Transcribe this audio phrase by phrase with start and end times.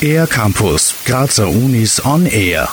[0.00, 2.68] Air Campus, Grazer Unis on Air.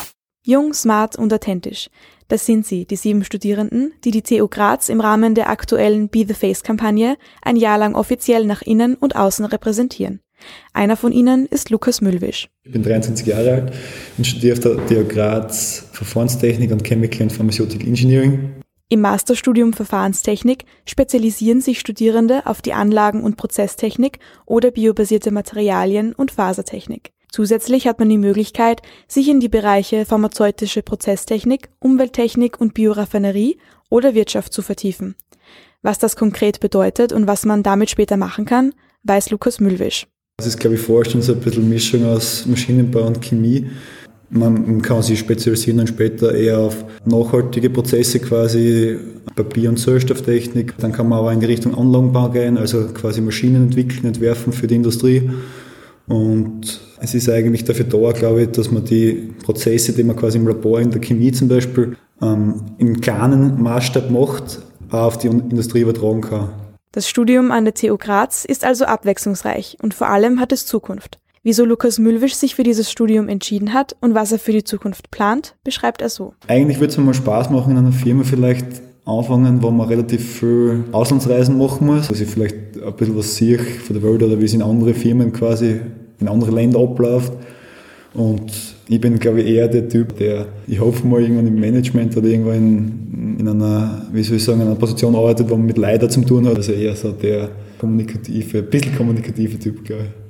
[0.46, 1.90] Jung, smart und authentisch.
[2.28, 6.26] Das sind sie, die sieben Studierenden, die die TU Graz im Rahmen der aktuellen Be
[6.28, 10.20] the Face-Kampagne ein Jahr lang offiziell nach innen und außen repräsentieren.
[10.74, 12.50] Einer von ihnen ist Lukas Müllwisch.
[12.64, 13.74] Ich bin 23 Jahre alt
[14.18, 18.63] und studiere auf der TU Graz Verfahrenstechnik und Chemical and Pharmaceutical Engineering.
[18.94, 26.30] Im Masterstudium Verfahrenstechnik spezialisieren sich Studierende auf die Anlagen- und Prozesstechnik oder biobasierte Materialien und
[26.30, 27.12] Fasertechnik.
[27.32, 33.58] Zusätzlich hat man die Möglichkeit, sich in die Bereiche pharmazeutische Prozesstechnik, Umwelttechnik und Bioraffinerie
[33.90, 35.16] oder Wirtschaft zu vertiefen.
[35.82, 40.06] Was das konkret bedeutet und was man damit später machen kann, weiß Lukas Müllwisch.
[40.38, 43.72] Das ist, glaube ich, vorher so ein bisschen Mischung aus Maschinenbau und Chemie.
[44.36, 48.98] Man kann sich spezialisieren dann später eher auf nachhaltige Prozesse quasi,
[49.36, 50.74] Papier- und Sauerstofftechnik.
[50.80, 54.66] Dann kann man aber in die Richtung Anlagenbau gehen, also quasi Maschinen entwickeln, entwerfen für
[54.66, 55.30] die Industrie.
[56.08, 60.40] Und es ist eigentlich dafür da, glaube ich, dass man die Prozesse, die man quasi
[60.40, 65.28] im Labor, in der Chemie zum Beispiel, ähm, im kleinen Maßstab macht, auch auf die
[65.28, 66.50] Industrie übertragen kann.
[66.92, 71.20] Das Studium an der TU Graz ist also abwechslungsreich und vor allem hat es Zukunft.
[71.46, 75.12] Wieso Lukas Müllwisch sich für dieses Studium entschieden hat und was er für die Zukunft
[75.12, 76.34] plant, beschreibt er so.
[76.48, 78.66] Eigentlich würde es mir mal Spaß machen, in einer Firma vielleicht
[79.04, 82.08] anfangen, wo man relativ viel Auslandsreisen machen muss.
[82.08, 84.94] Dass ich vielleicht ein bisschen was sehe von der Welt oder wie es in andere
[84.94, 85.82] Firmen quasi
[86.22, 87.34] in andere Länder abläuft.
[88.14, 88.54] Und
[88.88, 92.28] ich bin, glaube ich, eher der Typ, der, ich hoffe mal, irgendwann im Management oder
[92.28, 96.10] irgendwo in, in einer, wie soll ich sagen, einer Position arbeitet, wo man mit Leidern
[96.10, 96.56] zu tun hat.
[96.56, 100.23] Also eher so der kommunikative, ein bisschen kommunikative Typ, glaube ich.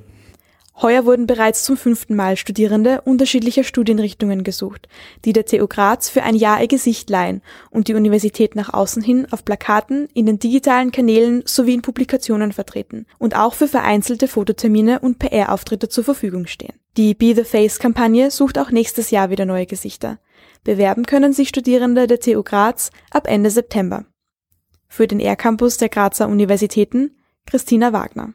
[0.84, 4.86] Heuer wurden bereits zum fünften Mal Studierende unterschiedlicher Studienrichtungen gesucht,
[5.24, 7.40] die der TU Graz für ein Jahr ihr Gesicht leihen
[7.70, 12.52] und die Universität nach außen hin auf Plakaten, in den digitalen Kanälen sowie in Publikationen
[12.52, 16.74] vertreten und auch für vereinzelte Fototermine und PR-Auftritte zur Verfügung stehen.
[16.98, 20.18] Die Be the Face-Kampagne sucht auch nächstes Jahr wieder neue Gesichter.
[20.64, 24.04] Bewerben können sich Studierende der TU Graz ab Ende September.
[24.86, 28.34] Für den R-Campus der Grazer Universitäten Christina Wagner.